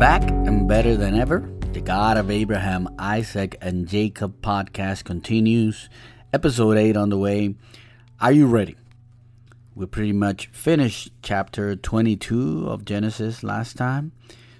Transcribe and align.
back 0.00 0.30
and 0.30 0.66
better 0.66 0.96
than 0.96 1.14
ever. 1.14 1.46
The 1.74 1.80
God 1.82 2.16
of 2.16 2.30
Abraham, 2.30 2.88
Isaac, 2.98 3.58
and 3.60 3.86
Jacob 3.86 4.40
podcast 4.40 5.04
continues. 5.04 5.90
Episode 6.32 6.78
8 6.78 6.96
on 6.96 7.10
the 7.10 7.18
way. 7.18 7.54
Are 8.18 8.32
you 8.32 8.46
ready? 8.46 8.76
We 9.74 9.84
pretty 9.84 10.14
much 10.14 10.46
finished 10.52 11.12
chapter 11.20 11.76
22 11.76 12.66
of 12.66 12.86
Genesis 12.86 13.42
last 13.42 13.76
time. 13.76 14.12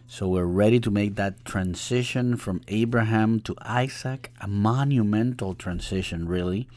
So 0.06 0.28
we're 0.28 0.44
ready 0.44 0.78
to 0.78 0.90
make 0.90 1.14
that 1.14 1.42
transition 1.46 2.36
from 2.36 2.60
Abraham 2.68 3.40
to 3.40 3.56
Isaac, 3.62 4.30
a 4.42 4.46
monumental 4.46 5.54
transition, 5.54 6.28
really. 6.28 6.68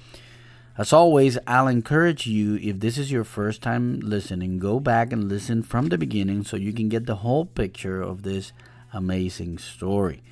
As 0.75 0.91
always, 0.91 1.37
I'll 1.45 1.67
encourage 1.67 2.25
you, 2.25 2.55
if 2.55 2.79
this 2.79 2.97
is 2.97 3.11
your 3.11 3.23
first 3.23 3.61
time 3.61 3.99
listening, 3.99 4.57
go 4.57 4.79
back 4.79 5.13
and 5.13 5.29
listen 5.29 5.61
from 5.61 5.89
the 5.89 5.99
beginning 5.99 6.43
so 6.43 6.57
you 6.57 6.73
can 6.73 6.89
get 6.89 7.05
the 7.05 7.17
whole 7.17 7.45
picture 7.45 8.01
of 8.01 8.23
this 8.23 8.53
amazing 8.91 9.59
story. 9.59 10.23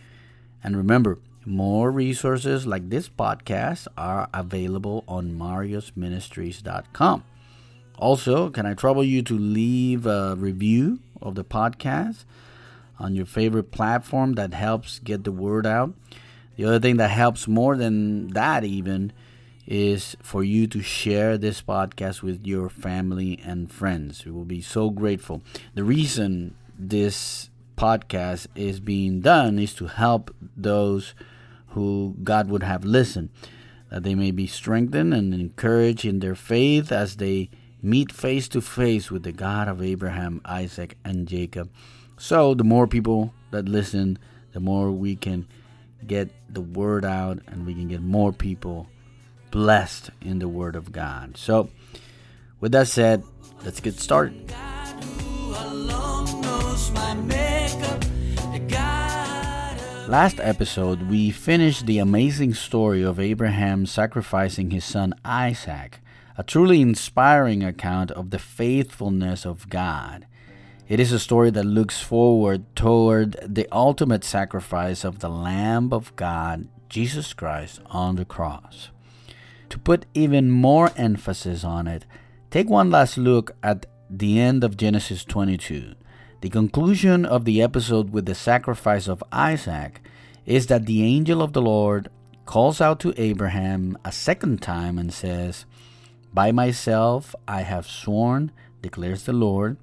And 0.64 0.76
remember, 0.76 1.20
more 1.46 1.92
resources 1.92 2.66
like 2.66 2.90
this 2.90 3.08
podcast 3.08 3.86
are 3.96 4.30
available 4.34 5.04
on 5.08 5.38
mariosministries.com. 5.38 7.24
Also, 8.00 8.50
can 8.50 8.66
I 8.66 8.74
trouble 8.74 9.04
you 9.04 9.22
to 9.22 9.38
leave 9.38 10.08
a 10.08 10.36
review 10.36 11.02
of 11.22 11.36
the 11.36 11.46
podcast 11.46 12.26
on 12.98 13.14
your 13.14 13.28
favorite 13.28 13.70
platform 13.70 14.34
that 14.34 14.56
helps 14.56 14.98
get 14.98 15.24
the 15.24 15.32
word 15.32 15.68
out? 15.68 15.94
The 16.56 16.66
other 16.66 16.80
thing 16.80 16.98
that 16.98 17.12
helps 17.12 17.48
more 17.48 17.78
than 17.78 18.30
that, 18.30 18.64
even, 18.64 19.14
is 19.68 20.16
for 20.22 20.44
you 20.44 20.68
to 20.68 20.82
share 20.82 21.38
this 21.38 21.62
podcast 21.62 22.22
with 22.22 22.46
your 22.46 22.70
family 22.70 23.40
and 23.44 23.72
friends. 23.72 24.26
We 24.26 24.32
will 24.32 24.46
be 24.46 24.62
so 24.62 24.90
grateful. 24.90 25.42
The 25.76 25.84
reason 25.84 26.56
this 26.78 27.50
podcast 27.78 28.48
is 28.56 28.80
being 28.80 29.22
done 29.22 29.60
is 29.60 29.74
to 29.76 29.88
help 29.88 30.36
those 30.56 31.14
who 31.70 32.16
God 32.24 32.50
would 32.50 32.64
have 32.64 32.84
listened, 32.84 33.30
that 33.90 34.04
they 34.04 34.16
may 34.16 34.32
be 34.32 34.48
strengthened 34.48 35.14
and 35.14 35.34
encouraged 35.34 36.06
in 36.06 36.20
their 36.20 36.36
faith 36.36 36.92
as 36.92 37.16
they 37.18 37.50
meet 37.82 38.12
face 38.12 38.48
to 38.50 38.62
face 38.62 39.10
with 39.10 39.24
the 39.24 39.32
God 39.32 39.68
of 39.68 39.82
Abraham, 39.82 40.42
Isaac, 40.46 40.98
and 41.04 41.28
Jacob. 41.28 41.72
So, 42.18 42.54
the 42.54 42.64
more 42.64 42.86
people 42.88 43.34
that 43.50 43.68
listen, 43.68 44.20
the 44.52 44.60
more 44.60 44.92
we 44.92 45.16
can 45.16 45.48
get 46.06 46.30
the 46.50 46.62
word 46.62 47.06
out 47.06 47.40
and 47.48 47.66
we 47.66 47.74
can 47.74 47.88
get 47.88 48.02
more 48.02 48.32
people 48.32 48.88
blessed 49.52 50.10
in 50.22 50.40
the 50.40 50.48
Word 50.48 50.76
of 50.76 50.92
God. 50.92 51.38
So, 51.38 51.70
with 52.60 52.72
that 52.72 52.88
said, 52.88 53.24
let's 53.64 53.80
get 53.80 54.00
started. 54.00 54.52
Last 60.08 60.42
episode, 60.42 61.04
we 61.04 61.32
finished 61.32 61.86
the 61.86 62.00
amazing 62.00 62.54
story 62.54 63.02
of 63.02 63.18
Abraham 63.18 63.86
sacrificing 63.86 64.72
his 64.72 64.84
son 64.84 65.14
Isaac, 65.24 66.00
a 66.38 66.44
truly 66.44 66.82
inspiring 66.82 67.64
account 67.64 68.12
of 68.12 68.30
the 68.30 68.40
faithfulness 68.40 69.46
of 69.46 69.70
God. 69.70 70.26
It 70.90 71.00
is 71.00 71.14
a 71.14 71.20
story 71.20 71.50
that 71.52 71.64
looks 71.64 72.02
forward 72.02 72.66
toward 72.76 73.38
the 73.42 73.66
ultimate 73.72 74.26
sacrifice 74.26 75.06
of 75.06 75.20
the 75.20 75.30
Lamb 75.30 75.94
of 75.94 76.14
God, 76.18 76.68
Jesus 76.90 77.32
Christ, 77.32 77.80
on 77.86 78.18
the 78.18 78.26
cross. 78.26 78.90
To 79.72 79.80
put 79.80 80.06
even 80.14 80.52
more 80.52 80.92
emphasis 80.98 81.64
on 81.64 81.88
it, 81.88 82.06
take 82.50 82.70
one 82.70 82.92
last 82.92 83.18
look 83.18 83.56
at 83.64 83.86
the 84.10 84.38
end 84.38 84.66
of 84.66 84.76
Genesis 84.76 85.24
22. 85.24 85.96
The 86.42 86.50
conclusion 86.50 87.26
of 87.26 87.46
the 87.46 87.62
episode 87.62 88.10
with 88.10 88.26
the 88.26 88.36
sacrifice 88.36 89.08
of 89.08 89.24
Isaac 89.32 90.02
is 90.46 90.68
that 90.68 90.88
the 90.88 91.04
angel 91.04 91.42
of 91.42 91.54
the 91.54 91.62
Lord 91.62 92.10
calls 92.46 92.82
out 92.82 93.00
to 93.00 93.14
Abraham 93.16 93.98
a 94.04 94.12
second 94.12 94.62
time 94.62 95.00
and 95.00 95.14
says, 95.14 95.66
By 96.34 96.52
myself 96.52 97.34
I 97.48 97.62
have 97.62 97.88
sworn, 97.88 98.52
declares 98.82 99.24
the 99.24 99.32
Lord, 99.32 99.78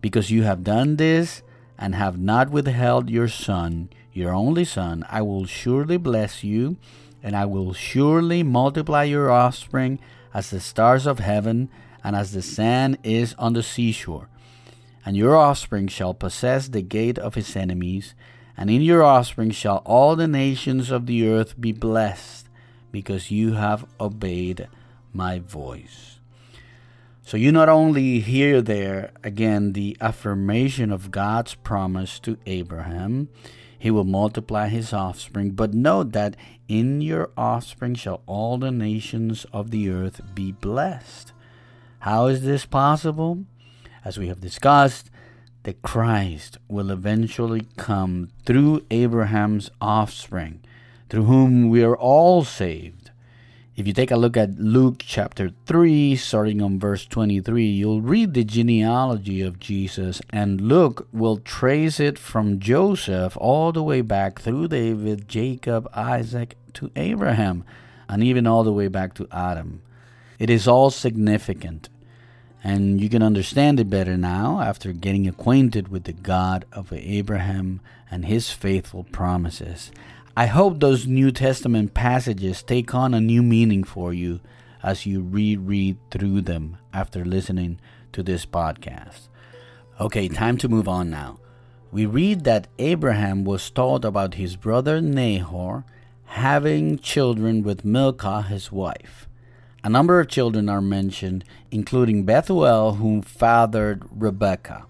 because 0.00 0.32
you 0.32 0.42
have 0.42 0.64
done 0.64 0.96
this 0.96 1.42
and 1.78 1.94
have 1.94 2.18
not 2.18 2.50
withheld 2.50 3.08
your 3.08 3.28
son, 3.28 3.90
your 4.12 4.34
only 4.34 4.64
son, 4.64 5.06
I 5.08 5.22
will 5.22 5.46
surely 5.46 5.96
bless 5.96 6.42
you 6.42 6.76
and 7.22 7.36
I 7.36 7.44
will 7.44 7.72
surely 7.72 8.42
multiply 8.42 9.04
your 9.04 9.30
offspring 9.30 9.98
as 10.32 10.50
the 10.50 10.60
stars 10.60 11.06
of 11.06 11.18
heaven 11.18 11.68
and 12.04 12.14
as 12.14 12.32
the 12.32 12.42
sand 12.42 12.98
is 13.02 13.34
on 13.38 13.52
the 13.52 13.62
seashore. 13.62 14.28
And 15.04 15.16
your 15.16 15.36
offspring 15.36 15.88
shall 15.88 16.14
possess 16.14 16.68
the 16.68 16.82
gate 16.82 17.18
of 17.18 17.34
his 17.34 17.56
enemies, 17.56 18.14
and 18.56 18.68
in 18.70 18.82
your 18.82 19.02
offspring 19.02 19.50
shall 19.50 19.78
all 19.86 20.16
the 20.16 20.28
nations 20.28 20.90
of 20.90 21.06
the 21.06 21.26
earth 21.26 21.60
be 21.60 21.72
blessed, 21.72 22.48
because 22.90 23.30
you 23.30 23.54
have 23.54 23.86
obeyed 24.00 24.68
my 25.12 25.38
voice. 25.38 26.18
So 27.22 27.36
you 27.36 27.52
not 27.52 27.68
only 27.68 28.20
hear 28.20 28.62
there 28.62 29.12
again 29.22 29.74
the 29.74 29.96
affirmation 30.00 30.90
of 30.90 31.10
God's 31.10 31.54
promise 31.54 32.18
to 32.20 32.38
Abraham, 32.46 33.28
he 33.78 33.90
will 33.90 34.04
multiply 34.04 34.68
his 34.68 34.92
offspring. 34.92 35.50
But 35.52 35.72
note 35.72 36.12
that 36.12 36.36
in 36.66 37.00
your 37.00 37.30
offspring 37.36 37.94
shall 37.94 38.22
all 38.26 38.58
the 38.58 38.70
nations 38.70 39.46
of 39.52 39.70
the 39.70 39.88
earth 39.90 40.20
be 40.34 40.52
blessed. 40.52 41.32
How 42.00 42.26
is 42.26 42.42
this 42.42 42.66
possible? 42.66 43.44
As 44.04 44.18
we 44.18 44.28
have 44.28 44.40
discussed, 44.40 45.10
the 45.62 45.74
Christ 45.74 46.58
will 46.68 46.90
eventually 46.90 47.66
come 47.76 48.30
through 48.44 48.84
Abraham's 48.90 49.70
offspring, 49.80 50.60
through 51.08 51.24
whom 51.24 51.68
we 51.68 51.82
are 51.82 51.96
all 51.96 52.44
saved. 52.44 52.97
If 53.78 53.86
you 53.86 53.92
take 53.92 54.10
a 54.10 54.16
look 54.16 54.36
at 54.36 54.58
Luke 54.58 55.04
chapter 55.06 55.52
3, 55.66 56.16
starting 56.16 56.60
on 56.60 56.80
verse 56.80 57.06
23, 57.06 57.64
you'll 57.64 58.00
read 58.00 58.34
the 58.34 58.42
genealogy 58.42 59.40
of 59.40 59.60
Jesus, 59.60 60.20
and 60.30 60.60
Luke 60.60 61.06
will 61.12 61.36
trace 61.36 62.00
it 62.00 62.18
from 62.18 62.58
Joseph 62.58 63.36
all 63.36 63.70
the 63.70 63.84
way 63.84 64.00
back 64.00 64.40
through 64.40 64.66
David, 64.66 65.28
Jacob, 65.28 65.88
Isaac, 65.94 66.56
to 66.72 66.90
Abraham, 66.96 67.62
and 68.08 68.24
even 68.24 68.48
all 68.48 68.64
the 68.64 68.72
way 68.72 68.88
back 68.88 69.14
to 69.14 69.28
Adam. 69.30 69.80
It 70.40 70.50
is 70.50 70.66
all 70.66 70.90
significant, 70.90 71.88
and 72.64 73.00
you 73.00 73.08
can 73.08 73.22
understand 73.22 73.78
it 73.78 73.88
better 73.88 74.16
now 74.16 74.60
after 74.60 74.90
getting 74.90 75.28
acquainted 75.28 75.86
with 75.86 76.02
the 76.02 76.12
God 76.12 76.64
of 76.72 76.92
Abraham 76.92 77.80
and 78.10 78.24
his 78.24 78.50
faithful 78.50 79.04
promises. 79.04 79.92
I 80.38 80.46
hope 80.46 80.78
those 80.78 81.04
New 81.04 81.32
Testament 81.32 81.94
passages 81.94 82.62
take 82.62 82.94
on 82.94 83.12
a 83.12 83.20
new 83.20 83.42
meaning 83.42 83.82
for 83.82 84.14
you 84.14 84.38
as 84.84 85.04
you 85.04 85.20
reread 85.20 85.96
through 86.12 86.42
them 86.42 86.76
after 86.92 87.24
listening 87.24 87.80
to 88.12 88.22
this 88.22 88.46
podcast. 88.46 89.26
Okay, 89.98 90.28
time 90.28 90.56
to 90.58 90.68
move 90.68 90.86
on 90.86 91.10
now. 91.10 91.40
We 91.90 92.06
read 92.06 92.44
that 92.44 92.68
Abraham 92.78 93.42
was 93.42 93.68
told 93.68 94.04
about 94.04 94.34
his 94.34 94.54
brother 94.54 95.00
Nahor 95.00 95.84
having 96.26 97.00
children 97.00 97.64
with 97.64 97.84
Milcah, 97.84 98.42
his 98.42 98.70
wife. 98.70 99.28
A 99.82 99.90
number 99.90 100.20
of 100.20 100.28
children 100.28 100.68
are 100.68 100.80
mentioned, 100.80 101.42
including 101.72 102.22
Bethuel, 102.22 102.92
whom 102.92 103.22
fathered 103.22 104.04
Rebekah. 104.08 104.86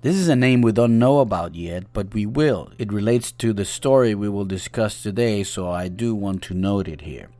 This 0.00 0.14
is 0.14 0.28
a 0.28 0.36
name 0.36 0.62
we 0.62 0.70
don't 0.70 1.00
know 1.00 1.18
about 1.18 1.56
yet, 1.56 1.92
but 1.92 2.14
we 2.14 2.24
will. 2.24 2.70
It 2.78 2.92
relates 2.92 3.32
to 3.32 3.52
the 3.52 3.64
story 3.64 4.14
we 4.14 4.28
will 4.28 4.44
discuss 4.44 5.02
today, 5.02 5.42
so 5.42 5.68
I 5.68 5.88
do 5.88 6.14
want 6.14 6.40
to 6.44 6.54
note 6.54 6.86
it 6.86 7.00
here. 7.00 7.30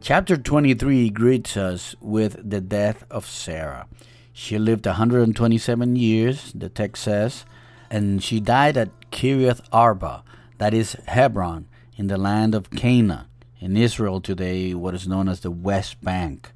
Chapter 0.00 0.36
23 0.36 1.08
greets 1.10 1.56
us 1.56 1.94
with 2.00 2.50
the 2.50 2.60
death 2.60 3.04
of 3.12 3.26
Sarah. 3.26 3.86
She 4.32 4.58
lived 4.58 4.86
127 4.86 5.94
years, 5.94 6.50
the 6.52 6.68
text 6.68 7.04
says, 7.04 7.44
and 7.88 8.20
she 8.24 8.40
died 8.40 8.76
at 8.76 9.12
Kiriath 9.12 9.60
Arba, 9.70 10.24
that 10.58 10.74
is 10.74 10.96
Hebron, 11.06 11.68
in 11.96 12.08
the 12.08 12.18
land 12.18 12.56
of 12.56 12.70
Canaan, 12.70 13.26
in 13.60 13.76
Israel 13.76 14.20
today, 14.20 14.74
what 14.74 14.94
is 14.94 15.06
known 15.06 15.28
as 15.28 15.42
the 15.42 15.52
West 15.52 16.02
Bank. 16.02 16.53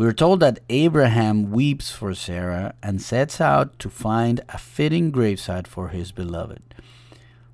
We 0.00 0.06
are 0.06 0.14
told 0.14 0.40
that 0.40 0.60
Abraham 0.70 1.50
weeps 1.50 1.90
for 1.90 2.14
Sarah 2.14 2.74
and 2.82 3.02
sets 3.02 3.38
out 3.38 3.78
to 3.80 3.90
find 3.90 4.40
a 4.48 4.56
fitting 4.56 5.12
gravesite 5.12 5.66
for 5.66 5.88
his 5.88 6.10
beloved. 6.10 6.62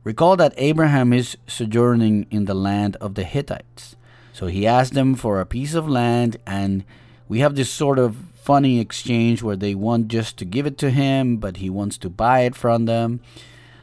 Recall 0.05 0.37
that 0.37 0.55
Abraham 0.57 1.13
is 1.13 1.37
sojourning 1.49 2.29
in 2.31 2.45
the 2.45 2.55
land 2.55 2.95
of 3.01 3.17
the 3.17 3.25
Hittites. 3.25 3.97
So 4.33 4.47
he 4.47 4.65
asks 4.65 4.95
them 4.95 5.17
for 5.17 5.41
a 5.41 5.45
piece 5.45 5.75
of 5.75 5.89
land, 5.89 6.37
and 6.47 6.85
we 7.29 7.41
have 7.41 7.57
this 7.57 7.69
sort 7.69 7.99
of 7.99 8.15
funny 8.15 8.79
exchange 8.79 9.43
where 9.43 9.57
they 9.57 9.75
want 9.75 10.07
just 10.07 10.37
to 10.37 10.45
give 10.45 10.67
it 10.67 10.79
to 10.79 10.91
him, 10.91 11.39
but 11.39 11.57
he 11.57 11.69
wants 11.69 11.99
to 11.99 12.09
buy 12.09 12.43
it 12.43 12.55
from 12.55 12.85
them. 12.85 13.19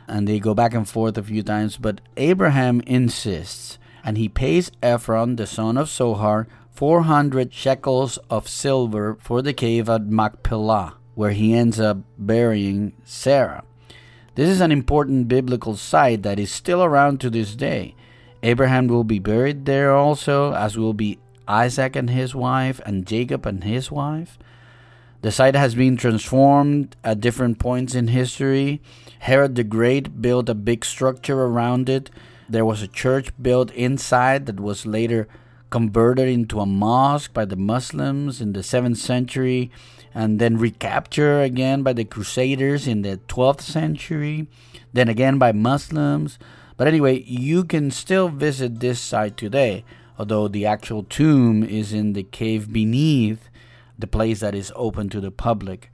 And 0.07 0.25
they 0.25 0.39
go 0.39 0.53
back 0.53 0.73
and 0.73 0.87
forth 0.87 1.17
a 1.17 1.23
few 1.23 1.43
times, 1.43 1.75
but 1.75 1.99
Abraham 2.15 2.79
insists, 2.87 3.77
and 4.05 4.17
he 4.17 4.29
pays 4.29 4.71
Ephron, 4.81 5.35
the 5.35 5.47
son 5.47 5.77
of 5.77 5.89
Zohar, 5.89 6.47
400 6.73 7.53
shekels 7.53 8.17
of 8.31 8.47
silver 8.47 9.15
for 9.21 9.43
the 9.43 9.53
cave 9.53 9.87
at 9.89 10.07
Machpelah, 10.07 10.97
where 11.13 11.31
he 11.31 11.53
ends 11.53 11.79
up 11.79 11.97
burying 12.17 12.93
Sarah. 13.03 13.63
This 14.33 14.49
is 14.49 14.59
an 14.59 14.71
important 14.71 15.27
biblical 15.27 15.75
site 15.75 16.23
that 16.23 16.39
is 16.39 16.51
still 16.51 16.83
around 16.83 17.21
to 17.21 17.29
this 17.29 17.55
day. 17.55 17.95
Abraham 18.41 18.87
will 18.87 19.03
be 19.03 19.19
buried 19.19 19.65
there 19.65 19.93
also, 19.93 20.53
as 20.53 20.75
will 20.75 20.95
be 20.95 21.19
Isaac 21.47 21.95
and 21.95 22.09
his 22.09 22.33
wife, 22.33 22.81
and 22.87 23.05
Jacob 23.05 23.45
and 23.45 23.63
his 23.63 23.91
wife. 23.91 24.39
The 25.21 25.31
site 25.31 25.55
has 25.55 25.75
been 25.75 25.95
transformed 25.95 26.95
at 27.03 27.21
different 27.21 27.59
points 27.59 27.93
in 27.93 28.07
history. 28.07 28.81
Herod 29.19 29.53
the 29.55 29.63
Great 29.63 30.21
built 30.21 30.49
a 30.49 30.55
big 30.55 30.83
structure 30.83 31.43
around 31.43 31.87
it. 31.87 32.09
There 32.49 32.65
was 32.65 32.81
a 32.81 32.87
church 32.87 33.29
built 33.39 33.71
inside 33.71 34.47
that 34.47 34.59
was 34.59 34.87
later 34.87 35.27
converted 35.73 36.27
into 36.27 36.59
a 36.59 36.67
mosque 36.67 37.33
by 37.33 37.45
the 37.45 37.55
Muslims 37.55 38.39
in 38.39 38.53
the 38.53 38.59
7th 38.59 38.97
century 38.97 39.71
and 40.13 40.37
then 40.37 40.55
recaptured 40.55 41.43
again 41.43 41.81
by 41.81 41.91
the 41.91 42.05
Crusaders 42.05 42.87
in 42.87 43.01
the 43.01 43.19
12th 43.27 43.61
century, 43.61 44.45
then 44.93 45.09
again 45.09 45.39
by 45.39 45.51
Muslims. 45.51 46.37
But 46.77 46.87
anyway, 46.87 47.23
you 47.23 47.63
can 47.63 47.89
still 47.89 48.29
visit 48.29 48.81
this 48.81 48.99
site 48.99 49.35
today, 49.35 49.83
although 50.15 50.47
the 50.47 50.63
actual 50.63 51.01
tomb 51.01 51.63
is 51.63 51.91
in 51.91 52.13
the 52.13 52.21
cave 52.21 52.71
beneath 52.71 53.49
the 53.97 54.05
place 54.05 54.41
that 54.41 54.53
is 54.53 54.71
open 54.75 55.09
to 55.09 55.19
the 55.19 55.31
public. 55.31 55.91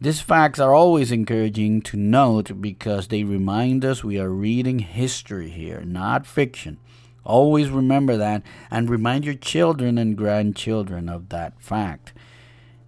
These 0.00 0.22
facts 0.22 0.58
are 0.58 0.72
always 0.72 1.12
encouraging 1.12 1.82
to 1.82 1.98
note 1.98 2.62
because 2.62 3.08
they 3.08 3.24
remind 3.24 3.84
us 3.84 4.02
we 4.02 4.18
are 4.18 4.30
reading 4.30 4.78
history 4.78 5.50
here, 5.50 5.82
not 5.84 6.24
fiction. 6.24 6.78
Always 7.24 7.68
remember 7.68 8.16
that 8.16 8.42
and 8.70 8.88
remind 8.88 9.24
your 9.24 9.34
children 9.34 9.98
and 9.98 10.16
grandchildren 10.16 11.08
of 11.08 11.28
that 11.28 11.60
fact. 11.60 12.12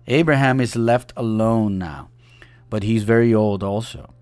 Abraham 0.06 0.61
is 0.61 0.75
left 0.75 1.12
alone 1.17 1.79
now, 1.79 2.08
but 2.70 2.82
he's 2.82 3.05
very 3.05 3.34
old 3.34 3.62
also. 3.62 4.12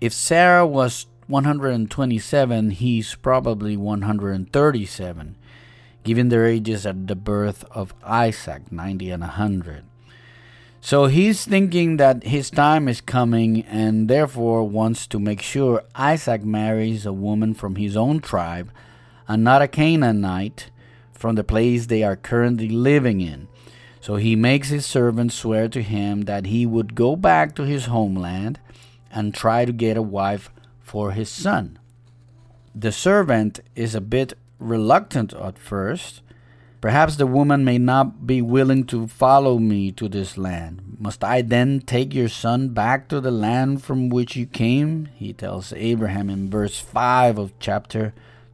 If 0.00 0.12
Sarah 0.12 0.66
was 0.66 1.06
127, 1.26 2.70
he's 2.70 3.14
probably 3.16 3.76
137, 3.76 5.36
given 6.04 6.28
their 6.28 6.46
ages 6.46 6.86
at 6.86 7.06
the 7.06 7.16
birth 7.16 7.64
of 7.70 7.94
Isaac, 8.04 8.70
90 8.70 9.10
and 9.10 9.22
100. 9.22 9.84
So 10.80 11.06
he's 11.06 11.44
thinking 11.44 11.96
that 11.96 12.22
his 12.22 12.48
time 12.48 12.86
is 12.86 13.00
coming 13.00 13.62
and 13.62 14.06
therefore 14.06 14.62
wants 14.62 15.08
to 15.08 15.18
make 15.18 15.42
sure 15.42 15.82
Isaac 15.96 16.44
marries 16.44 17.04
a 17.04 17.12
woman 17.12 17.54
from 17.54 17.74
his 17.74 17.96
own 17.96 18.20
tribe 18.20 18.70
and 19.28 19.42
not 19.42 19.62
a 19.62 19.68
Canaanite 19.68 20.70
from 21.12 21.34
the 21.34 21.44
place 21.44 21.86
they 21.86 22.02
are 22.02 22.16
currently 22.16 22.68
living 22.68 23.20
in. 23.20 23.48
So 24.00 24.16
he 24.16 24.36
makes 24.36 24.68
his 24.68 24.86
servant 24.86 25.32
swear 25.32 25.68
to 25.68 25.82
him 25.82 26.22
that 26.22 26.46
he 26.46 26.64
would 26.64 26.94
go 26.94 27.16
back 27.16 27.54
to 27.56 27.64
his 27.64 27.86
homeland 27.86 28.60
and 29.10 29.34
try 29.34 29.64
to 29.64 29.72
get 29.72 29.96
a 29.96 30.02
wife 30.02 30.50
for 30.80 31.12
his 31.12 31.28
son. 31.28 31.78
The 32.74 32.92
servant 32.92 33.60
is 33.74 33.94
a 33.94 34.00
bit 34.00 34.34
reluctant 34.58 35.32
at 35.34 35.58
first. 35.58 36.20
Perhaps 36.80 37.16
the 37.16 37.26
woman 37.26 37.64
may 37.64 37.78
not 37.78 38.26
be 38.26 38.40
willing 38.40 38.84
to 38.84 39.08
follow 39.08 39.58
me 39.58 39.90
to 39.92 40.08
this 40.08 40.38
land. 40.38 40.96
Must 41.00 41.24
I 41.24 41.42
then 41.42 41.80
take 41.80 42.14
your 42.14 42.28
son 42.28 42.68
back 42.68 43.08
to 43.08 43.20
the 43.20 43.30
land 43.30 43.82
from 43.82 44.08
which 44.08 44.36
you 44.36 44.46
came? 44.46 45.08
He 45.14 45.32
tells 45.32 45.72
Abraham 45.72 46.30
in 46.30 46.48
verse 46.48 46.78
5 46.78 47.38
of 47.38 47.58
chapter 47.58 48.14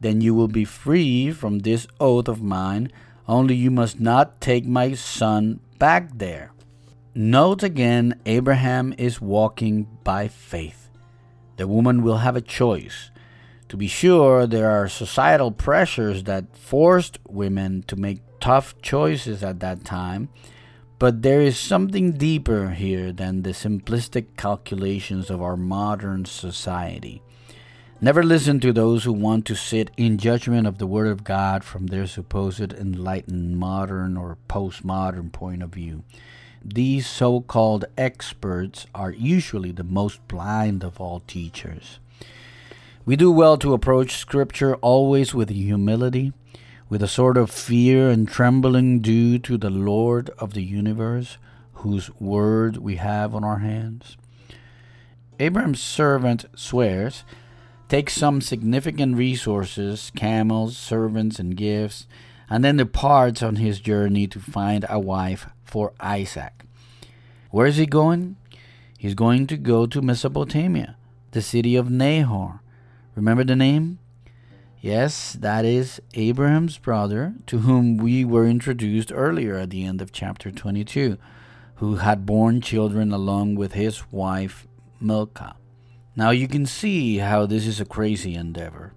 then 0.00 0.20
you 0.20 0.34
will 0.34 0.48
be 0.48 0.64
free 0.64 1.30
from 1.30 1.60
this 1.60 1.86
oath 2.00 2.28
of 2.28 2.42
mine, 2.42 2.90
only 3.28 3.54
you 3.54 3.70
must 3.70 4.00
not 4.00 4.40
take 4.40 4.66
my 4.66 4.94
son 4.94 5.60
back 5.78 6.18
there. 6.18 6.52
Note 7.14 7.62
again, 7.62 8.18
Abraham 8.26 8.94
is 8.96 9.20
walking 9.20 9.86
by 10.04 10.28
faith. 10.28 10.90
The 11.56 11.66
woman 11.66 12.02
will 12.02 12.18
have 12.18 12.36
a 12.36 12.40
choice. 12.40 13.10
To 13.68 13.76
be 13.76 13.86
sure, 13.86 14.46
there 14.46 14.70
are 14.70 14.88
societal 14.88 15.52
pressures 15.52 16.24
that 16.24 16.56
forced 16.56 17.18
women 17.28 17.84
to 17.88 17.96
make 17.96 18.22
tough 18.40 18.80
choices 18.82 19.44
at 19.44 19.60
that 19.60 19.84
time, 19.84 20.28
but 20.98 21.22
there 21.22 21.40
is 21.40 21.58
something 21.58 22.12
deeper 22.12 22.70
here 22.70 23.12
than 23.12 23.42
the 23.42 23.50
simplistic 23.50 24.36
calculations 24.36 25.30
of 25.30 25.40
our 25.40 25.56
modern 25.56 26.24
society. 26.24 27.22
Never 28.02 28.22
listen 28.22 28.60
to 28.60 28.72
those 28.72 29.04
who 29.04 29.12
want 29.12 29.44
to 29.44 29.54
sit 29.54 29.90
in 29.98 30.16
judgment 30.16 30.66
of 30.66 30.78
the 30.78 30.86
Word 30.86 31.08
of 31.08 31.22
God 31.22 31.62
from 31.62 31.88
their 31.88 32.06
supposed 32.06 32.72
enlightened 32.72 33.58
modern 33.58 34.16
or 34.16 34.38
postmodern 34.48 35.30
point 35.32 35.62
of 35.62 35.74
view. 35.74 36.02
These 36.64 37.06
so 37.06 37.42
called 37.42 37.84
experts 37.98 38.86
are 38.94 39.10
usually 39.10 39.70
the 39.70 39.84
most 39.84 40.26
blind 40.28 40.82
of 40.82 40.98
all 40.98 41.20
teachers. 41.26 41.98
We 43.04 43.16
do 43.16 43.30
well 43.30 43.58
to 43.58 43.74
approach 43.74 44.16
Scripture 44.16 44.76
always 44.76 45.34
with 45.34 45.50
humility, 45.50 46.32
with 46.88 47.02
a 47.02 47.08
sort 47.08 47.36
of 47.36 47.50
fear 47.50 48.08
and 48.08 48.26
trembling 48.26 49.00
due 49.00 49.38
to 49.40 49.58
the 49.58 49.68
Lord 49.68 50.30
of 50.38 50.54
the 50.54 50.64
universe, 50.64 51.36
whose 51.74 52.10
word 52.18 52.78
we 52.78 52.96
have 52.96 53.34
on 53.34 53.44
our 53.44 53.58
hands. 53.58 54.16
Abraham's 55.38 55.82
servant 55.82 56.46
swears 56.54 57.24
takes 57.90 58.14
some 58.14 58.40
significant 58.40 59.16
resources, 59.16 60.12
camels, 60.14 60.76
servants, 60.76 61.40
and 61.40 61.56
gifts, 61.56 62.06
and 62.48 62.62
then 62.64 62.76
departs 62.76 63.42
on 63.42 63.56
his 63.56 63.80
journey 63.80 64.28
to 64.28 64.38
find 64.38 64.86
a 64.88 65.00
wife 65.00 65.48
for 65.64 65.92
Isaac. 65.98 66.64
Where 67.50 67.66
is 67.66 67.78
he 67.78 67.86
going? 67.86 68.36
He's 68.96 69.14
going 69.14 69.48
to 69.48 69.56
go 69.56 69.86
to 69.86 70.00
Mesopotamia, 70.00 70.96
the 71.32 71.42
city 71.42 71.74
of 71.74 71.90
Nahor. 71.90 72.60
Remember 73.16 73.42
the 73.42 73.56
name? 73.56 73.98
Yes, 74.80 75.32
that 75.32 75.64
is 75.64 76.00
Abraham's 76.14 76.78
brother, 76.78 77.34
to 77.46 77.58
whom 77.58 77.96
we 77.96 78.24
were 78.24 78.46
introduced 78.46 79.10
earlier 79.12 79.56
at 79.56 79.70
the 79.70 79.84
end 79.84 80.00
of 80.00 80.12
chapter 80.12 80.52
22, 80.52 81.18
who 81.76 81.96
had 81.96 82.24
borne 82.24 82.60
children 82.60 83.10
along 83.12 83.56
with 83.56 83.72
his 83.72 84.12
wife 84.12 84.68
Milcah. 85.00 85.56
Now 86.20 86.32
you 86.32 86.48
can 86.48 86.66
see 86.66 87.16
how 87.16 87.46
this 87.46 87.66
is 87.66 87.80
a 87.80 87.86
crazy 87.86 88.34
endeavor. 88.34 88.92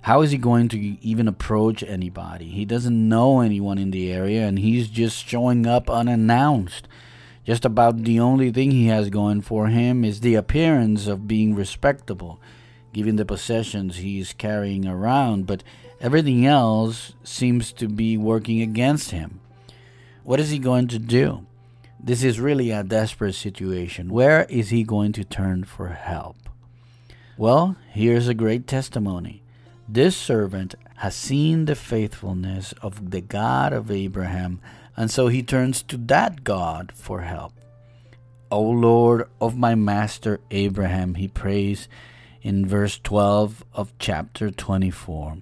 How 0.00 0.22
is 0.22 0.32
he 0.32 0.36
going 0.36 0.68
to 0.70 0.78
even 1.00 1.28
approach 1.28 1.84
anybody? 1.84 2.48
He 2.48 2.64
doesn't 2.64 3.08
know 3.08 3.38
anyone 3.38 3.78
in 3.78 3.92
the 3.92 4.12
area 4.12 4.48
and 4.48 4.58
he's 4.58 4.88
just 4.88 5.24
showing 5.24 5.64
up 5.64 5.88
unannounced. 5.88 6.88
Just 7.44 7.64
about 7.64 8.02
the 8.02 8.18
only 8.18 8.50
thing 8.50 8.72
he 8.72 8.88
has 8.88 9.10
going 9.10 9.42
for 9.42 9.68
him 9.68 10.04
is 10.04 10.22
the 10.22 10.34
appearance 10.34 11.06
of 11.06 11.28
being 11.28 11.54
respectable, 11.54 12.40
given 12.92 13.14
the 13.14 13.24
possessions 13.24 13.98
he 13.98 14.18
is 14.18 14.32
carrying 14.32 14.88
around, 14.88 15.46
but 15.46 15.62
everything 16.00 16.44
else 16.46 17.14
seems 17.22 17.72
to 17.74 17.86
be 17.86 18.16
working 18.16 18.60
against 18.60 19.12
him. 19.12 19.38
What 20.24 20.40
is 20.40 20.50
he 20.50 20.58
going 20.58 20.88
to 20.88 20.98
do? 20.98 21.46
This 22.02 22.24
is 22.24 22.40
really 22.40 22.72
a 22.72 22.82
desperate 22.82 23.34
situation. 23.36 24.08
Where 24.08 24.46
is 24.46 24.70
he 24.70 24.82
going 24.82 25.12
to 25.12 25.22
turn 25.22 25.62
for 25.62 25.90
help? 25.90 26.36
Well, 27.38 27.76
here's 27.92 28.28
a 28.28 28.34
great 28.34 28.66
testimony. 28.66 29.42
This 29.86 30.16
servant 30.16 30.74
has 30.96 31.14
seen 31.14 31.66
the 31.66 31.74
faithfulness 31.74 32.72
of 32.80 33.10
the 33.10 33.20
God 33.20 33.74
of 33.74 33.90
Abraham, 33.90 34.58
and 34.96 35.10
so 35.10 35.28
he 35.28 35.42
turns 35.42 35.82
to 35.82 35.98
that 35.98 36.44
God 36.44 36.92
for 36.94 37.20
help. 37.20 37.52
O 38.50 38.62
Lord 38.62 39.28
of 39.38 39.54
my 39.54 39.74
master 39.74 40.40
Abraham, 40.50 41.16
he 41.16 41.28
prays 41.28 41.88
in 42.40 42.64
verse 42.64 42.98
12 43.04 43.66
of 43.74 43.92
chapter 43.98 44.50
24. 44.50 45.36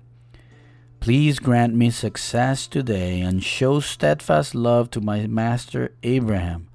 Please 0.99 1.39
grant 1.39 1.77
me 1.77 1.91
success 1.91 2.67
today 2.67 3.21
and 3.21 3.45
show 3.45 3.79
steadfast 3.79 4.53
love 4.53 4.91
to 4.91 5.01
my 5.01 5.29
master 5.29 5.93
Abraham. 6.03 6.67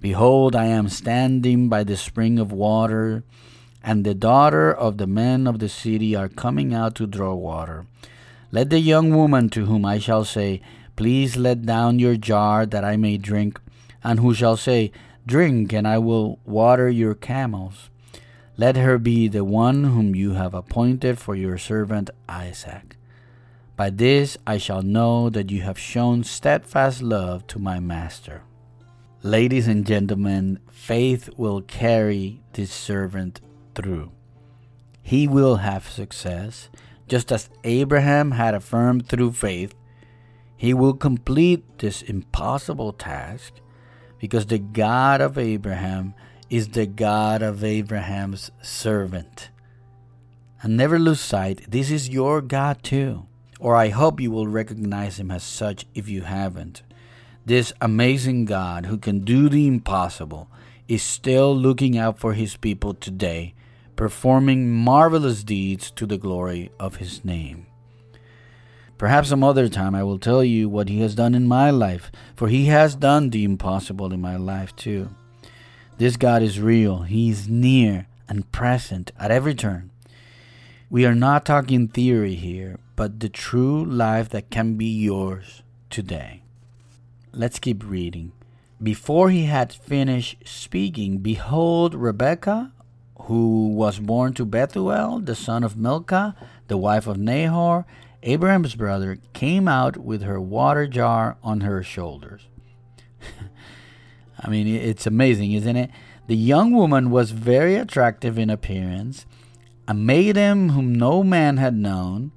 Behold, 0.00 0.54
I 0.54 0.66
am 0.66 0.88
standing 0.88 1.68
by 1.68 1.82
the 1.82 1.96
spring 1.96 2.38
of 2.38 2.52
water 2.52 3.24
and 3.82 4.04
the 4.04 4.14
daughter 4.14 4.72
of 4.72 4.98
the 4.98 5.06
men 5.06 5.46
of 5.46 5.58
the 5.58 5.68
city 5.68 6.14
are 6.14 6.28
coming 6.28 6.74
out 6.74 6.94
to 6.96 7.06
draw 7.06 7.34
water. 7.34 7.86
Let 8.52 8.70
the 8.70 8.80
young 8.80 9.14
woman 9.14 9.48
to 9.50 9.66
whom 9.66 9.84
I 9.84 9.98
shall 9.98 10.24
say, 10.24 10.60
Please 10.96 11.36
let 11.36 11.64
down 11.64 11.98
your 11.98 12.16
jar 12.16 12.66
that 12.66 12.84
I 12.84 12.96
may 12.96 13.16
drink, 13.16 13.60
and 14.02 14.20
who 14.20 14.34
shall 14.34 14.56
say, 14.56 14.92
Drink, 15.26 15.72
and 15.72 15.86
I 15.86 15.98
will 15.98 16.38
water 16.44 16.88
your 16.88 17.14
camels. 17.14 17.88
let 18.56 18.76
her 18.76 18.98
be 18.98 19.26
the 19.26 19.42
one 19.44 19.84
whom 19.84 20.14
you 20.14 20.32
have 20.34 20.52
appointed 20.52 21.18
for 21.18 21.34
your 21.34 21.56
servant 21.56 22.10
Isaac. 22.28 22.96
By 23.74 23.88
this 23.88 24.36
I 24.46 24.58
shall 24.58 24.82
know 24.82 25.30
that 25.30 25.50
you 25.50 25.62
have 25.62 25.78
shown 25.78 26.24
steadfast 26.24 27.00
love 27.00 27.46
to 27.46 27.58
my 27.58 27.80
master. 27.80 28.42
Ladies 29.22 29.66
and 29.66 29.86
gentlemen, 29.86 30.58
faith 30.70 31.30
will 31.38 31.62
carry 31.62 32.42
this 32.52 32.70
servant 32.70 33.40
through. 33.80 34.10
He 35.02 35.26
will 35.26 35.56
have 35.56 35.88
success, 35.88 36.68
just 37.08 37.32
as 37.32 37.50
Abraham 37.64 38.32
had 38.32 38.54
affirmed 38.54 39.08
through 39.08 39.32
faith. 39.32 39.74
He 40.56 40.74
will 40.74 40.94
complete 40.94 41.78
this 41.78 42.02
impossible 42.02 42.92
task 42.92 43.54
because 44.18 44.46
the 44.46 44.58
God 44.58 45.20
of 45.20 45.38
Abraham 45.38 46.14
is 46.50 46.68
the 46.68 46.86
God 46.86 47.42
of 47.42 47.64
Abraham's 47.64 48.50
servant. 48.60 49.50
And 50.62 50.76
never 50.76 50.98
lose 50.98 51.20
sight, 51.20 51.70
this 51.70 51.90
is 51.90 52.10
your 52.10 52.42
God 52.42 52.82
too. 52.82 53.26
Or 53.58 53.76
I 53.76 53.88
hope 53.88 54.20
you 54.20 54.30
will 54.30 54.46
recognize 54.46 55.18
him 55.18 55.30
as 55.30 55.42
such 55.42 55.86
if 55.94 56.08
you 56.08 56.22
haven't. 56.22 56.82
This 57.46 57.72
amazing 57.80 58.44
God 58.44 58.86
who 58.86 58.98
can 58.98 59.20
do 59.20 59.48
the 59.48 59.66
impossible 59.66 60.48
is 60.86 61.02
still 61.02 61.56
looking 61.56 61.96
out 61.96 62.18
for 62.18 62.34
his 62.34 62.56
people 62.56 62.94
today, 62.94 63.54
performing 64.00 64.70
marvelous 64.70 65.44
deeds 65.44 65.90
to 65.90 66.06
the 66.06 66.16
glory 66.16 66.70
of 66.80 66.96
his 66.96 67.22
name. 67.22 67.66
Perhaps 68.96 69.28
some 69.28 69.44
other 69.44 69.68
time 69.68 69.94
I 69.94 70.02
will 70.02 70.18
tell 70.18 70.42
you 70.42 70.70
what 70.70 70.88
he 70.88 71.02
has 71.02 71.14
done 71.14 71.34
in 71.34 71.46
my 71.46 71.68
life, 71.68 72.10
for 72.34 72.48
he 72.48 72.64
has 72.64 72.94
done 72.94 73.28
the 73.28 73.44
impossible 73.44 74.10
in 74.10 74.18
my 74.18 74.38
life 74.38 74.74
too. 74.74 75.10
This 75.98 76.16
God 76.16 76.42
is 76.42 76.58
real, 76.58 77.02
He 77.02 77.28
is 77.28 77.46
near 77.46 78.06
and 78.26 78.50
present 78.50 79.12
at 79.18 79.30
every 79.30 79.54
turn. 79.54 79.90
We 80.88 81.04
are 81.04 81.14
not 81.14 81.44
talking 81.44 81.86
theory 81.86 82.36
here, 82.36 82.78
but 82.96 83.20
the 83.20 83.28
true 83.28 83.84
life 83.84 84.30
that 84.30 84.48
can 84.48 84.76
be 84.76 84.86
yours 84.86 85.62
today. 85.90 86.42
Let's 87.34 87.58
keep 87.58 87.84
reading. 87.84 88.32
Before 88.82 89.28
he 89.28 89.44
had 89.44 89.74
finished 89.74 90.38
speaking, 90.46 91.18
behold, 91.18 91.94
Rebekah, 91.94 92.72
who 93.24 93.68
was 93.68 93.98
born 93.98 94.34
to 94.34 94.44
Bethuel, 94.44 95.20
the 95.20 95.34
son 95.34 95.64
of 95.64 95.76
Milcah, 95.76 96.34
the 96.68 96.76
wife 96.76 97.06
of 97.06 97.18
Nahor, 97.18 97.86
Abraham's 98.22 98.74
brother, 98.74 99.18
came 99.32 99.68
out 99.68 99.96
with 99.96 100.22
her 100.22 100.40
water 100.40 100.86
jar 100.86 101.36
on 101.42 101.62
her 101.62 101.82
shoulders. 101.82 102.48
I 104.40 104.50
mean, 104.50 104.66
it's 104.66 105.06
amazing, 105.06 105.52
isn't 105.52 105.76
it? 105.76 105.90
The 106.26 106.36
young 106.36 106.72
woman 106.72 107.10
was 107.10 107.32
very 107.32 107.74
attractive 107.76 108.38
in 108.38 108.50
appearance, 108.50 109.26
a 109.88 109.94
maiden 109.94 110.70
whom 110.70 110.94
no 110.94 111.22
man 111.22 111.56
had 111.56 111.74
known. 111.74 112.32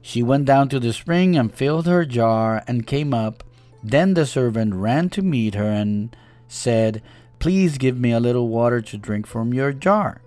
She 0.00 0.22
went 0.22 0.44
down 0.44 0.68
to 0.70 0.80
the 0.80 0.92
spring 0.92 1.36
and 1.36 1.52
filled 1.52 1.86
her 1.86 2.04
jar 2.04 2.62
and 2.66 2.86
came 2.86 3.12
up. 3.12 3.44
Then 3.82 4.14
the 4.14 4.26
servant 4.26 4.74
ran 4.74 5.10
to 5.10 5.22
meet 5.22 5.54
her 5.54 5.70
and 5.70 6.16
said, 6.48 7.02
Please 7.38 7.78
give 7.78 7.98
me 7.98 8.12
a 8.12 8.20
little 8.20 8.48
water 8.48 8.80
to 8.80 8.98
drink 8.98 9.26
from 9.26 9.54
your 9.54 9.72
jar. 9.72 10.20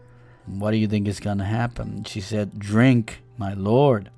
What 0.46 0.72
do 0.72 0.78
you 0.78 0.88
think 0.88 1.08
is 1.08 1.20
going 1.20 1.38
to 1.39 1.46
happen? 1.46 2.04
She 2.04 2.22
said, 2.22 2.58
Drink, 2.58 3.22
my 3.38 3.54
lord. 3.54 4.10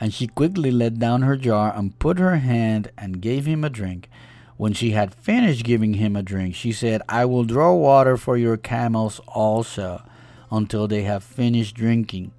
And 0.00 0.12
she 0.12 0.26
quickly 0.26 0.70
let 0.70 0.98
down 0.98 1.22
her 1.22 1.36
jar 1.36 1.72
and 1.74 1.98
put 1.98 2.18
her 2.18 2.36
hand 2.36 2.90
and 2.96 3.20
gave 3.20 3.46
him 3.46 3.64
a 3.64 3.70
drink. 3.70 4.08
When 4.56 4.72
she 4.72 4.90
had 4.90 5.14
finished 5.14 5.64
giving 5.64 5.94
him 5.94 6.16
a 6.16 6.22
drink, 6.22 6.54
she 6.54 6.72
said, 6.72 7.02
I 7.08 7.24
will 7.24 7.44
draw 7.44 7.74
water 7.74 8.16
for 8.16 8.36
your 8.36 8.56
camels 8.56 9.20
also 9.28 10.02
until 10.50 10.88
they 10.88 11.02
have 11.02 11.22
finished 11.22 11.74
drinking. 11.74 12.32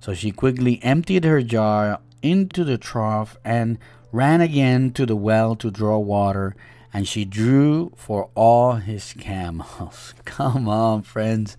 So 0.00 0.14
she 0.14 0.30
quickly 0.30 0.82
emptied 0.82 1.24
her 1.24 1.42
jar 1.42 2.00
into 2.22 2.64
the 2.64 2.78
trough 2.78 3.36
and 3.44 3.78
ran 4.12 4.40
again 4.40 4.92
to 4.92 5.06
the 5.06 5.16
well 5.16 5.54
to 5.56 5.70
draw 5.70 5.98
water, 5.98 6.54
and 6.92 7.06
she 7.06 7.24
drew 7.24 7.92
for 7.96 8.30
all 8.34 8.74
his 8.74 9.12
camels. 9.18 10.14
Come 10.24 10.68
on, 10.68 11.02
friends. 11.02 11.56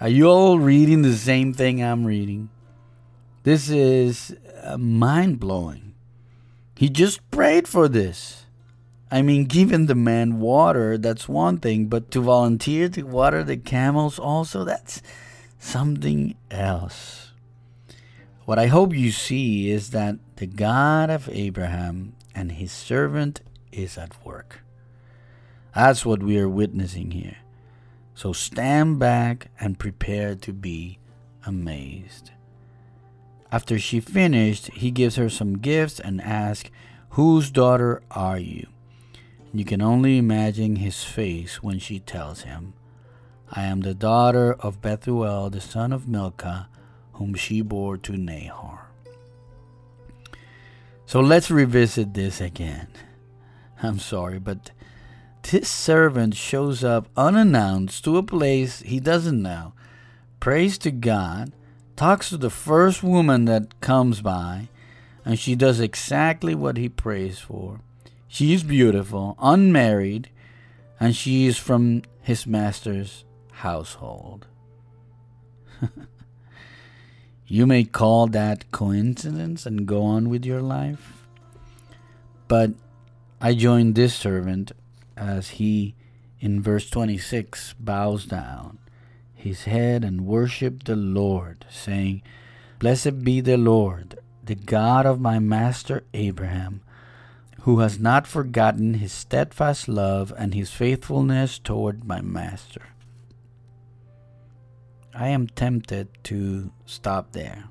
Are 0.00 0.08
you 0.08 0.28
all 0.28 0.58
reading 0.58 1.02
the 1.02 1.14
same 1.14 1.54
thing 1.54 1.82
I'm 1.82 2.04
reading? 2.04 2.50
This 3.44 3.70
is 3.70 4.36
uh, 4.62 4.76
mind 4.76 5.38
blowing. 5.38 5.94
He 6.76 6.88
just 6.88 7.28
prayed 7.30 7.66
for 7.66 7.88
this. 7.88 8.44
I 9.10 9.22
mean, 9.22 9.44
giving 9.44 9.86
the 9.86 9.94
man 9.94 10.40
water, 10.40 10.98
that's 10.98 11.28
one 11.28 11.58
thing, 11.58 11.86
but 11.86 12.10
to 12.10 12.20
volunteer 12.20 12.88
to 12.88 13.02
water 13.04 13.44
the 13.44 13.56
camels, 13.56 14.18
also, 14.18 14.64
that's 14.64 15.00
something 15.58 16.34
else. 16.50 17.30
What 18.44 18.58
I 18.58 18.66
hope 18.66 18.94
you 18.94 19.12
see 19.12 19.70
is 19.70 19.90
that 19.90 20.16
the 20.36 20.46
God 20.46 21.08
of 21.08 21.28
Abraham 21.32 22.14
and 22.34 22.52
his 22.52 22.72
servant 22.72 23.40
is 23.76 23.98
at 23.98 24.24
work. 24.24 24.60
That's 25.74 26.06
what 26.06 26.22
we 26.22 26.38
are 26.38 26.48
witnessing 26.48 27.10
here. 27.10 27.36
So 28.14 28.32
stand 28.32 28.98
back 28.98 29.50
and 29.60 29.78
prepare 29.78 30.34
to 30.36 30.52
be 30.52 30.98
amazed. 31.44 32.30
After 33.52 33.78
she 33.78 34.00
finished, 34.00 34.70
he 34.72 34.90
gives 34.90 35.16
her 35.16 35.28
some 35.28 35.58
gifts 35.58 36.00
and 36.00 36.20
asks, 36.20 36.70
Whose 37.10 37.50
daughter 37.50 38.02
are 38.10 38.38
you? 38.38 38.66
You 39.52 39.64
can 39.64 39.80
only 39.80 40.18
imagine 40.18 40.76
his 40.76 41.04
face 41.04 41.62
when 41.62 41.78
she 41.78 42.00
tells 42.00 42.42
him, 42.42 42.74
I 43.50 43.64
am 43.64 43.82
the 43.82 43.94
daughter 43.94 44.54
of 44.54 44.82
Bethuel, 44.82 45.50
the 45.50 45.60
son 45.60 45.92
of 45.92 46.08
Milcah, 46.08 46.68
whom 47.12 47.34
she 47.34 47.60
bore 47.60 47.96
to 47.98 48.16
Nahor. 48.16 48.86
So 51.06 51.20
let's 51.20 51.50
revisit 51.50 52.14
this 52.14 52.40
again. 52.40 52.88
I'm 53.82 53.98
sorry, 53.98 54.38
but 54.38 54.70
this 55.50 55.68
servant 55.68 56.34
shows 56.34 56.82
up 56.82 57.08
unannounced 57.16 58.04
to 58.04 58.16
a 58.16 58.22
place 58.22 58.80
he 58.80 59.00
doesn't 59.00 59.40
know, 59.40 59.74
prays 60.40 60.78
to 60.78 60.90
God, 60.90 61.52
talks 61.94 62.30
to 62.30 62.36
the 62.36 62.50
first 62.50 63.02
woman 63.02 63.44
that 63.44 63.80
comes 63.80 64.20
by, 64.20 64.68
and 65.24 65.38
she 65.38 65.54
does 65.54 65.80
exactly 65.80 66.54
what 66.54 66.76
he 66.76 66.88
prays 66.88 67.38
for. 67.38 67.80
She 68.28 68.52
is 68.52 68.62
beautiful, 68.62 69.36
unmarried, 69.40 70.30
and 70.98 71.14
she 71.14 71.46
is 71.46 71.58
from 71.58 72.02
his 72.20 72.46
master's 72.46 73.24
household. 73.52 74.46
you 77.46 77.66
may 77.66 77.84
call 77.84 78.26
that 78.28 78.70
coincidence 78.72 79.64
and 79.64 79.86
go 79.86 80.02
on 80.02 80.28
with 80.28 80.44
your 80.44 80.62
life. 80.62 81.26
But 82.48 82.72
I 83.40 83.54
join 83.54 83.92
this 83.92 84.14
servant 84.14 84.72
as 85.16 85.50
he, 85.50 85.94
in 86.40 86.62
verse 86.62 86.88
26, 86.90 87.74
bows 87.78 88.24
down 88.24 88.78
his 89.34 89.64
head 89.64 90.04
and 90.04 90.26
worshiped 90.26 90.86
the 90.86 90.96
Lord, 90.96 91.64
saying, 91.70 92.22
Blessed 92.78 93.22
be 93.22 93.40
the 93.40 93.56
Lord, 93.56 94.18
the 94.44 94.54
God 94.54 95.06
of 95.06 95.20
my 95.20 95.38
master 95.38 96.04
Abraham 96.14 96.80
who 97.66 97.80
has 97.80 97.98
not 97.98 98.28
forgotten 98.28 98.94
his 98.94 99.10
steadfast 99.10 99.88
love 99.88 100.32
and 100.38 100.54
his 100.54 100.70
faithfulness 100.70 101.58
toward 101.58 102.04
my 102.04 102.20
master. 102.20 102.82
I 105.12 105.30
am 105.30 105.48
tempted 105.48 106.06
to 106.22 106.70
stop 106.84 107.32
there, 107.32 107.64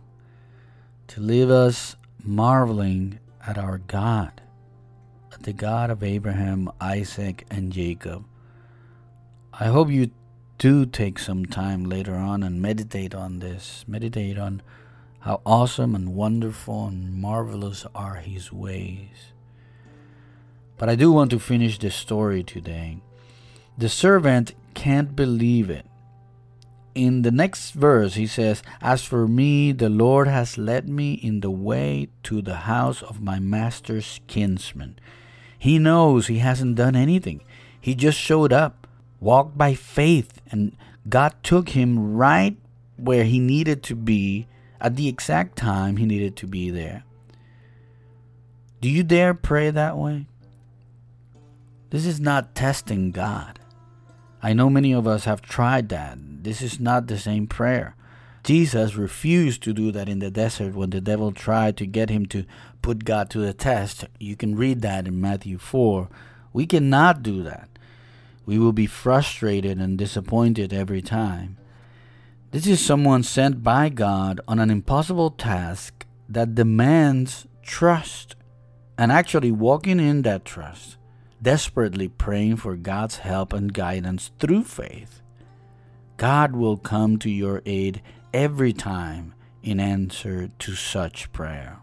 to 1.07 1.21
leave 1.21 1.49
us 1.49 1.95
marveling 2.21 3.19
at 3.47 3.57
our 3.57 3.77
God, 3.77 4.41
the 5.45 5.53
God 5.53 5.91
of 5.91 6.01
Abraham, 6.01 6.71
Isaac, 6.81 7.45
and 7.51 7.71
Jacob. 7.71 8.25
I 9.53 9.65
hope 9.65 9.91
you 9.91 10.09
do 10.57 10.87
take 10.87 11.19
some 11.19 11.45
time 11.45 11.85
later 11.85 12.15
on 12.15 12.41
and 12.41 12.59
meditate 12.59 13.13
on 13.13 13.37
this. 13.37 13.85
Meditate 13.87 14.39
on 14.39 14.63
how 15.19 15.41
awesome 15.45 15.93
and 15.93 16.15
wonderful 16.15 16.87
and 16.87 17.13
marvelous 17.13 17.85
are 17.93 18.15
His 18.15 18.51
ways. 18.51 19.33
But 20.79 20.89
I 20.89 20.95
do 20.95 21.11
want 21.11 21.29
to 21.29 21.39
finish 21.39 21.77
the 21.77 21.91
story 21.91 22.41
today. 22.41 23.03
The 23.77 23.89
servant 23.89 24.55
can't 24.73 25.15
believe 25.15 25.69
it. 25.69 25.85
In 26.95 27.21
the 27.21 27.31
next 27.31 27.71
verse, 27.71 28.15
he 28.15 28.25
says, 28.25 28.63
As 28.81 29.03
for 29.03 29.27
me, 29.27 29.73
the 29.73 29.89
Lord 29.89 30.27
has 30.27 30.57
led 30.57 30.89
me 30.89 31.13
in 31.13 31.41
the 31.41 31.51
way 31.51 32.07
to 32.23 32.41
the 32.41 32.65
house 32.65 33.03
of 33.03 33.21
my 33.21 33.37
master's 33.37 34.21
kinsman. 34.25 34.97
He 35.65 35.79
knows 35.79 36.27
he 36.27 36.37
hasn't 36.37 36.75
done 36.75 36.95
anything. 36.95 37.41
He 37.81 37.95
just 37.95 38.19
showed 38.19 38.53
up, 38.53 38.85
walked 39.19 39.57
by 39.57 39.73
faith, 39.73 40.39
and 40.51 40.77
God 41.09 41.33
took 41.41 41.69
him 41.69 42.15
right 42.15 42.55
where 42.97 43.23
he 43.23 43.39
needed 43.39 43.81
to 43.85 43.95
be 43.95 44.45
at 44.79 44.95
the 44.95 45.07
exact 45.07 45.55
time 45.55 45.97
he 45.97 46.05
needed 46.05 46.35
to 46.35 46.45
be 46.45 46.69
there. 46.69 47.03
Do 48.79 48.87
you 48.87 49.01
dare 49.01 49.33
pray 49.33 49.71
that 49.71 49.97
way? 49.97 50.27
This 51.89 52.05
is 52.05 52.19
not 52.19 52.53
testing 52.53 53.09
God. 53.09 53.59
I 54.43 54.53
know 54.53 54.69
many 54.69 54.93
of 54.93 55.07
us 55.07 55.25
have 55.25 55.41
tried 55.41 55.89
that. 55.89 56.19
This 56.43 56.61
is 56.61 56.79
not 56.79 57.07
the 57.07 57.17
same 57.17 57.47
prayer. 57.47 57.95
Jesus 58.43 58.93
refused 58.93 59.63
to 59.63 59.73
do 59.73 59.91
that 59.93 60.07
in 60.07 60.19
the 60.19 60.29
desert 60.29 60.75
when 60.75 60.91
the 60.91 61.01
devil 61.01 61.31
tried 61.31 61.75
to 61.77 61.87
get 61.87 62.11
him 62.11 62.27
to 62.27 62.45
put 62.85 63.03
God 63.03 63.31
to 63.31 63.39
the 63.39 63.51
test. 63.51 64.05
You 64.19 64.35
can 64.35 64.55
read 64.55 64.83
that 64.83 65.07
in 65.07 65.19
Matthew 65.19 65.57
4. 65.57 66.07
We 66.53 66.67
cannot 66.67 67.23
do 67.23 67.41
that. 67.41 67.67
We 68.45 68.59
will 68.59 68.73
be 68.73 68.85
frustrated 68.85 69.79
and 69.79 69.97
disappointed 69.97 70.71
every 70.71 71.01
time. 71.01 71.57
This 72.51 72.67
is 72.67 72.79
someone 72.79 73.23
sent 73.23 73.63
by 73.63 73.89
God 73.89 74.39
on 74.47 74.59
an 74.59 74.69
impossible 74.69 75.31
task 75.31 76.05
that 76.29 76.53
demands 76.53 77.47
trust 77.63 78.35
and 78.99 79.11
actually 79.11 79.51
walking 79.51 79.99
in 79.99 80.21
that 80.21 80.45
trust, 80.45 80.97
desperately 81.41 82.07
praying 82.07 82.57
for 82.57 82.75
God's 82.75 83.17
help 83.17 83.51
and 83.51 83.73
guidance 83.73 84.29
through 84.37 84.63
faith. 84.63 85.23
God 86.17 86.55
will 86.55 86.77
come 86.77 87.17
to 87.17 87.31
your 87.31 87.63
aid 87.65 88.03
every 88.31 88.73
time 88.73 89.33
in 89.63 89.79
answer 89.79 90.49
to 90.59 90.75
such 90.75 91.31
prayer. 91.33 91.79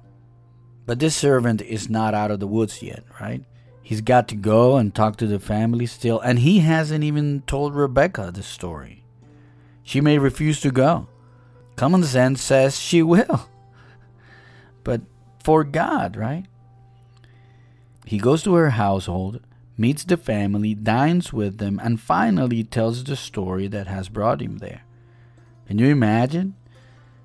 But 0.93 0.99
this 0.99 1.17
servant 1.17 1.63
is 1.63 1.89
not 1.89 2.13
out 2.13 2.31
of 2.31 2.39
the 2.39 2.47
woods 2.47 2.83
yet, 2.83 3.03
right? 3.19 3.43
He's 3.83 4.03
got 4.03 4.29
to 4.29 4.35
go 4.35 4.77
and 4.77 4.95
talk 4.95 5.17
to 5.17 5.27
the 5.27 5.39
family 5.39 5.87
still, 5.87 6.21
and 6.21 6.41
he 6.41 6.59
hasn't 6.59 7.03
even 7.03 7.45
told 7.47 7.75
Rebecca 7.75 8.31
the 8.31 8.43
story. 8.43 9.03
She 9.83 10.03
may 10.03 10.19
refuse 10.19 10.61
to 10.61 10.71
go. 10.71 11.09
Common 11.77 12.03
sense 12.05 12.43
says 12.43 12.79
she 12.79 13.03
will. 13.03 13.49
But 14.85 15.01
for 15.43 15.65
God, 15.65 16.15
right? 16.15 16.45
He 18.05 18.19
goes 18.19 18.43
to 18.43 18.53
her 18.53 18.73
household, 18.77 19.41
meets 19.79 20.05
the 20.05 20.19
family, 20.19 20.75
dines 20.75 21.33
with 21.33 21.57
them, 21.57 21.81
and 21.83 22.03
finally 22.03 22.65
tells 22.65 23.03
the 23.03 23.17
story 23.17 23.67
that 23.69 23.87
has 23.87 24.11
brought 24.11 24.43
him 24.43 24.59
there. 24.59 24.83
Can 25.67 25.79
you 25.79 25.87
imagine? 25.87 26.55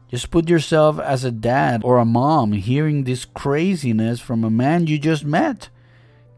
Just 0.10 0.32
put 0.32 0.50
yourself 0.50 1.00
as 1.00 1.24
a 1.24 1.32
dad 1.32 1.82
or 1.84 1.98
a 1.98 2.06
mom 2.06 2.54
hearing 2.54 3.04
this 3.04 3.26
craziness 3.26 4.20
from 4.20 4.44
a 4.44 4.50
man 4.50 4.88
you 4.88 4.98
just 4.98 5.26
met, 5.26 5.70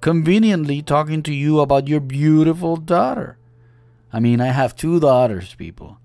conveniently 0.01 0.81
talking 0.81 1.21
to 1.23 1.33
you 1.33 1.59
about 1.59 1.87
your 1.87 1.99
beautiful 1.99 2.77
daughter. 2.77 3.37
I 4.11 4.19
mean, 4.19 4.41
I 4.41 4.47
have 4.47 4.75
two 4.75 4.99
daughters, 4.99 5.53
people. 5.53 5.99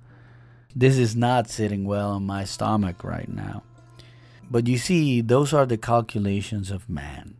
This 0.76 0.98
is 0.98 1.16
not 1.16 1.48
sitting 1.48 1.84
well 1.84 2.16
in 2.16 2.26
my 2.26 2.44
stomach 2.44 3.02
right 3.02 3.28
now. 3.28 3.62
But 4.50 4.66
you 4.66 4.76
see, 4.76 5.22
those 5.22 5.54
are 5.54 5.64
the 5.64 5.78
calculations 5.78 6.70
of 6.70 6.90
man. 6.90 7.36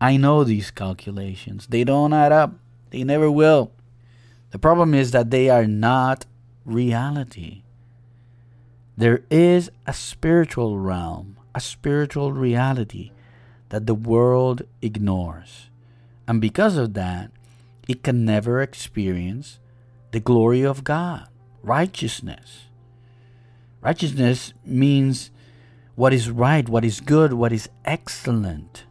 I 0.00 0.16
know 0.16 0.42
these 0.42 0.72
calculations. 0.72 1.68
They 1.68 1.84
don't 1.84 2.12
add 2.12 2.32
up, 2.32 2.54
they 2.90 3.04
never 3.04 3.30
will. 3.30 3.72
The 4.50 4.58
problem 4.58 4.92
is 4.92 5.12
that 5.12 5.30
they 5.30 5.48
are 5.48 5.66
not 5.66 6.26
reality. 6.64 7.62
There 8.96 9.24
is 9.30 9.70
a 9.86 9.92
spiritual 9.92 10.78
realm, 10.78 11.36
a 11.54 11.60
spiritual 11.60 12.32
reality 12.32 13.12
that 13.68 13.86
the 13.86 13.94
world 13.94 14.62
ignores. 14.80 15.68
And 16.26 16.40
because 16.40 16.78
of 16.78 16.94
that, 16.94 17.30
it 17.86 18.02
can 18.02 18.24
never 18.24 18.62
experience 18.62 19.58
the 20.12 20.20
glory 20.20 20.62
of 20.64 20.82
God, 20.82 21.28
righteousness. 21.62 22.64
Righteousness 23.82 24.54
means 24.64 25.30
what 25.94 26.14
is 26.14 26.30
right, 26.30 26.66
what 26.68 26.84
is 26.84 27.00
good, 27.00 27.34
what 27.34 27.52
is 27.52 27.68
excellent. 27.84 28.84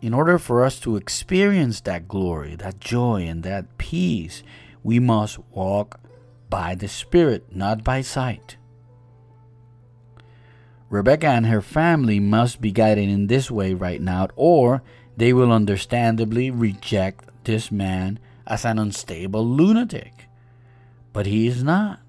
In 0.00 0.14
order 0.14 0.38
for 0.38 0.64
us 0.64 0.80
to 0.80 0.96
experience 0.96 1.80
that 1.82 2.08
glory, 2.08 2.56
that 2.56 2.80
joy, 2.80 3.26
and 3.26 3.42
that 3.42 3.76
peace, 3.76 4.42
we 4.82 4.98
must 4.98 5.38
walk 5.50 6.00
by 6.48 6.74
the 6.74 6.88
Spirit, 6.88 7.54
not 7.54 7.84
by 7.84 8.00
sight. 8.00 8.56
Rebecca 10.88 11.26
and 11.26 11.46
her 11.46 11.60
family 11.60 12.20
must 12.20 12.60
be 12.60 12.70
guided 12.70 13.08
in 13.08 13.26
this 13.26 13.50
way 13.50 13.74
right 13.74 14.00
now, 14.00 14.28
or 14.36 14.82
they 15.16 15.32
will 15.32 15.50
understandably 15.50 16.50
reject 16.50 17.24
this 17.44 17.72
man 17.72 18.18
as 18.46 18.64
an 18.64 18.78
unstable 18.78 19.44
lunatic. 19.44 20.28
But 21.12 21.26
he 21.26 21.46
is 21.48 21.64
not. 21.64 22.00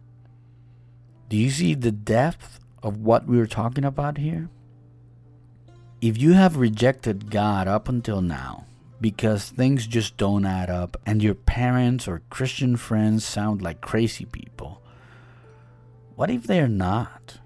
Do 1.29 1.37
you 1.37 1.49
see 1.49 1.73
the 1.73 1.91
depth 1.91 2.59
of 2.83 2.97
what 2.97 3.27
we're 3.27 3.47
talking 3.47 3.83
about 3.83 4.17
here? 4.17 4.49
If 5.99 6.17
you 6.17 6.33
have 6.33 6.57
rejected 6.57 7.31
God 7.31 7.67
up 7.67 7.89
until 7.89 8.21
now 8.21 8.65
because 9.01 9.49
things 9.49 9.87
just 9.87 10.17
don't 10.17 10.45
add 10.45 10.69
up 10.69 10.95
and 11.05 11.23
your 11.23 11.33
parents 11.33 12.07
or 12.07 12.21
Christian 12.29 12.77
friends 12.77 13.25
sound 13.25 13.61
like 13.61 13.81
crazy 13.81 14.25
people, 14.25 14.81
what 16.15 16.29
if 16.29 16.43
they're 16.43 16.67
not? 16.67 17.39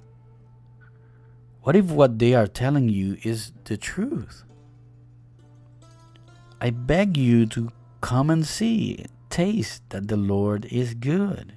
What 1.64 1.76
if 1.76 1.86
what 1.92 2.18
they 2.18 2.34
are 2.34 2.48
telling 2.48 2.90
you 2.90 3.18
is 3.22 3.52
the 3.66 3.78
truth? 3.78 4.44
I 6.60 6.72
beg 6.72 7.18
you 7.18 7.46
to 7.48 7.72
come 8.02 8.32
and 8.32 8.46
see, 8.46 9.06
taste 9.30 9.84
that 9.90 10.08
the 10.08 10.18
Lord 10.18 10.66
is 10.72 10.96
good. 10.96 11.54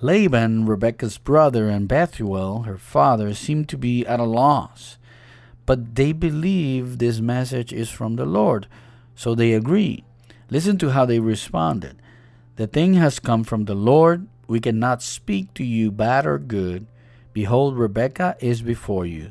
Laban, 0.00 0.66
Rebekah's 0.66 1.18
brother, 1.18 1.68
and 1.68 1.88
Bethuel, 1.88 2.62
her 2.62 2.78
father, 2.78 3.32
seem 3.32 3.64
to 3.66 3.78
be 3.78 4.04
at 4.06 4.20
a 4.20 4.24
loss, 4.24 4.98
but 5.64 5.94
they 5.94 6.12
believe 6.12 6.98
this 6.98 7.20
message 7.20 7.72
is 7.72 7.90
from 7.90 8.16
the 8.16 8.26
Lord, 8.26 8.66
so 9.14 9.34
they 9.34 9.52
agree. 9.52 10.02
Listen 10.50 10.78
to 10.78 10.90
how 10.90 11.04
they 11.04 11.20
responded. 11.20 11.96
The 12.56 12.66
thing 12.66 12.94
has 12.94 13.20
come 13.20 13.44
from 13.44 13.66
the 13.66 13.74
Lord. 13.74 14.26
We 14.48 14.58
cannot 14.58 15.02
speak 15.02 15.54
to 15.54 15.64
you 15.64 15.92
bad 15.92 16.26
or 16.26 16.38
good 16.38 16.86
Behold, 17.38 17.78
Rebekah 17.78 18.36
is 18.40 18.62
before 18.62 19.06
you. 19.06 19.30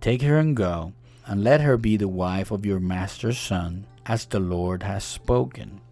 Take 0.00 0.22
her 0.22 0.38
and 0.38 0.56
go, 0.56 0.94
and 1.26 1.44
let 1.44 1.60
her 1.60 1.76
be 1.76 1.98
the 1.98 2.08
wife 2.08 2.50
of 2.50 2.64
your 2.64 2.80
master's 2.80 3.38
son, 3.38 3.84
as 4.06 4.24
the 4.24 4.40
Lord 4.40 4.84
has 4.84 5.04
spoken. 5.04 5.82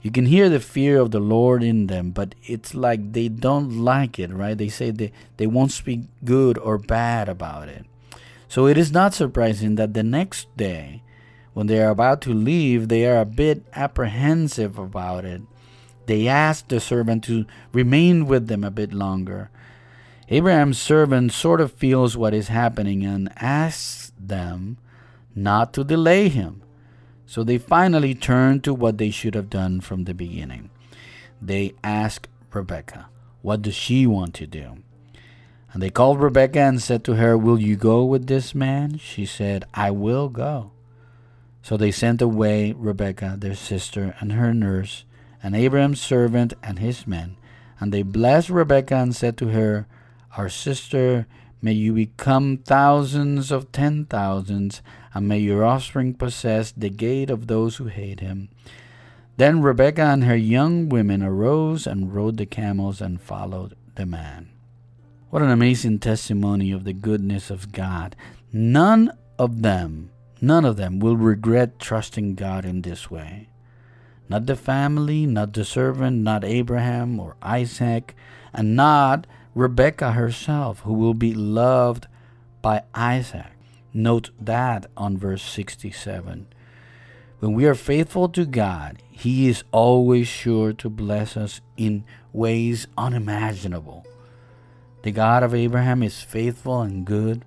You 0.00 0.10
can 0.10 0.24
hear 0.24 0.48
the 0.48 0.58
fear 0.58 0.98
of 0.98 1.10
the 1.10 1.20
Lord 1.20 1.62
in 1.62 1.88
them, 1.88 2.12
but 2.12 2.34
it's 2.44 2.74
like 2.74 3.12
they 3.12 3.28
don't 3.28 3.84
like 3.84 4.18
it, 4.18 4.32
right? 4.32 4.56
They 4.56 4.70
say 4.70 4.90
they, 4.90 5.12
they 5.36 5.46
won't 5.46 5.72
speak 5.72 6.00
good 6.24 6.56
or 6.56 6.78
bad 6.78 7.28
about 7.28 7.68
it. 7.68 7.84
So 8.48 8.66
it 8.66 8.78
is 8.78 8.90
not 8.90 9.12
surprising 9.12 9.74
that 9.74 9.92
the 9.92 10.02
next 10.02 10.48
day, 10.56 11.02
when 11.52 11.66
they 11.66 11.82
are 11.82 11.90
about 11.90 12.22
to 12.22 12.32
leave, 12.32 12.88
they 12.88 13.04
are 13.04 13.20
a 13.20 13.26
bit 13.26 13.66
apprehensive 13.74 14.78
about 14.78 15.26
it. 15.26 15.42
They 16.06 16.26
ask 16.26 16.68
the 16.68 16.80
servant 16.80 17.22
to 17.24 17.44
remain 17.70 18.24
with 18.24 18.46
them 18.46 18.64
a 18.64 18.70
bit 18.70 18.94
longer. 18.94 19.50
Abraham's 20.32 20.78
servant 20.78 21.32
sort 21.32 21.60
of 21.60 21.72
feels 21.72 22.16
what 22.16 22.32
is 22.32 22.46
happening 22.46 23.04
and 23.04 23.32
asks 23.36 24.12
them 24.16 24.78
not 25.34 25.72
to 25.72 25.82
delay 25.82 26.28
him. 26.28 26.62
So 27.26 27.42
they 27.42 27.58
finally 27.58 28.14
turn 28.14 28.60
to 28.60 28.72
what 28.72 28.98
they 28.98 29.10
should 29.10 29.34
have 29.34 29.50
done 29.50 29.80
from 29.80 30.04
the 30.04 30.14
beginning. 30.14 30.70
They 31.42 31.74
ask 31.82 32.28
Rebecca, 32.52 33.08
What 33.42 33.62
does 33.62 33.74
she 33.74 34.06
want 34.06 34.34
to 34.34 34.46
do? 34.46 34.78
And 35.72 35.82
they 35.82 35.90
called 35.90 36.20
Rebecca 36.20 36.60
and 36.60 36.80
said 36.80 37.02
to 37.04 37.14
her, 37.14 37.36
Will 37.36 37.60
you 37.60 37.74
go 37.74 38.04
with 38.04 38.28
this 38.28 38.54
man? 38.54 38.98
She 38.98 39.26
said, 39.26 39.64
I 39.74 39.90
will 39.90 40.28
go. 40.28 40.70
So 41.62 41.76
they 41.76 41.90
sent 41.90 42.22
away 42.22 42.72
Rebecca, 42.72 43.36
their 43.38 43.54
sister, 43.54 44.14
and 44.20 44.32
her 44.32 44.54
nurse, 44.54 45.04
and 45.42 45.54
Abraham's 45.54 46.00
servant 46.00 46.54
and 46.62 46.78
his 46.78 47.06
men. 47.06 47.36
And 47.78 47.92
they 47.92 48.02
blessed 48.02 48.50
Rebecca 48.50 48.94
and 48.96 49.14
said 49.14 49.36
to 49.38 49.48
her, 49.48 49.86
our 50.36 50.48
sister, 50.48 51.26
may 51.60 51.72
you 51.72 51.92
become 51.92 52.58
thousands 52.58 53.50
of 53.50 53.72
ten 53.72 54.04
thousands, 54.06 54.82
and 55.12 55.28
may 55.28 55.38
your 55.38 55.64
offspring 55.64 56.14
possess 56.14 56.72
the 56.72 56.90
gate 56.90 57.30
of 57.30 57.46
those 57.46 57.76
who 57.76 57.86
hate 57.86 58.20
him. 58.20 58.48
Then 59.36 59.62
Rebekah 59.62 60.02
and 60.02 60.24
her 60.24 60.36
young 60.36 60.88
women 60.88 61.22
arose 61.22 61.86
and 61.86 62.14
rode 62.14 62.36
the 62.36 62.46
camels 62.46 63.00
and 63.00 63.20
followed 63.20 63.74
the 63.94 64.06
man. 64.06 64.50
What 65.30 65.42
an 65.42 65.50
amazing 65.50 66.00
testimony 66.00 66.72
of 66.72 66.84
the 66.84 66.92
goodness 66.92 67.50
of 67.50 67.72
God. 67.72 68.16
None 68.52 69.12
of 69.38 69.62
them, 69.62 70.10
none 70.40 70.64
of 70.64 70.76
them 70.76 70.98
will 70.98 71.16
regret 71.16 71.78
trusting 71.78 72.34
God 72.34 72.64
in 72.64 72.82
this 72.82 73.10
way. 73.10 73.48
Not 74.28 74.46
the 74.46 74.56
family, 74.56 75.26
not 75.26 75.52
the 75.52 75.64
servant, 75.64 76.18
not 76.18 76.44
Abraham 76.44 77.18
or 77.18 77.36
Isaac, 77.42 78.14
and 78.52 78.76
not 78.76 79.26
Rebecca 79.54 80.12
herself, 80.12 80.80
who 80.80 80.92
will 80.92 81.14
be 81.14 81.34
loved 81.34 82.06
by 82.62 82.82
Isaac. 82.94 83.52
Note 83.92 84.30
that 84.40 84.86
on 84.96 85.16
verse 85.16 85.42
67. 85.42 86.46
When 87.40 87.52
we 87.54 87.64
are 87.66 87.74
faithful 87.74 88.28
to 88.30 88.44
God, 88.44 89.02
He 89.10 89.48
is 89.48 89.64
always 89.72 90.28
sure 90.28 90.72
to 90.74 90.88
bless 90.88 91.36
us 91.36 91.60
in 91.76 92.04
ways 92.32 92.86
unimaginable. 92.96 94.06
The 95.02 95.10
God 95.10 95.42
of 95.42 95.54
Abraham 95.54 96.02
is 96.02 96.22
faithful 96.22 96.82
and 96.82 97.04
good. 97.04 97.44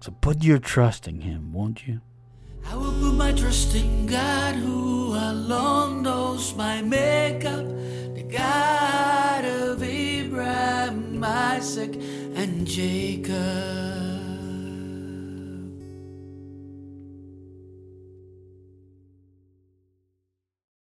So 0.00 0.14
put 0.20 0.42
your 0.42 0.58
trust 0.58 1.06
in 1.06 1.20
Him, 1.20 1.52
won't 1.52 1.86
you? 1.86 2.00
I 2.66 2.76
will 2.76 2.92
put 2.92 3.14
my 3.14 3.32
trust 3.32 3.74
in 3.74 4.06
God 4.06 4.56
who 4.56 5.14
alone 5.14 6.02
knows 6.02 6.54
my 6.54 6.82
makeup, 6.82 7.64
the 8.14 8.24
God 8.30 8.71
Isaac, 11.62 11.94
and 12.34 12.66
Jacob. 12.66 13.91